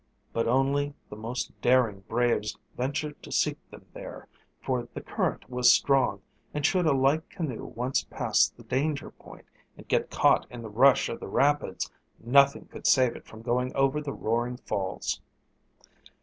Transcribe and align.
But 0.33 0.47
only 0.47 0.95
the 1.11 1.15
most 1.15 1.51
daring 1.61 1.99
braves 2.07 2.57
ventured 2.75 3.21
to 3.21 3.31
seek 3.31 3.57
them 3.69 3.85
there, 3.93 4.27
for 4.59 4.87
the 4.95 5.01
current 5.01 5.47
was 5.47 5.71
strong, 5.71 6.23
and 6.55 6.65
should 6.65 6.87
a 6.87 6.91
light 6.91 7.29
canoe 7.29 7.65
once 7.65 8.03
pass 8.05 8.49
the 8.49 8.63
danger 8.63 9.11
point 9.11 9.45
and 9.77 9.87
get 9.87 10.09
caught 10.09 10.47
in 10.49 10.63
the 10.63 10.69
rush 10.69 11.07
of 11.07 11.19
the 11.19 11.27
rapids, 11.27 11.91
nothing 12.19 12.65
could 12.65 12.87
save 12.87 13.15
it 13.15 13.27
from 13.27 13.43
going 13.43 13.75
over 13.75 14.01
the 14.01 14.11
roaring 14.11 14.57
falls. 14.57 15.21